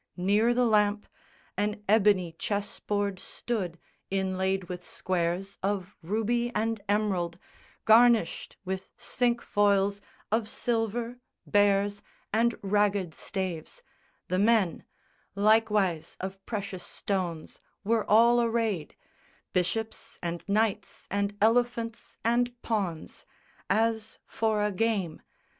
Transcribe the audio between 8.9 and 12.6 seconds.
cinquefoils Of silver, bears and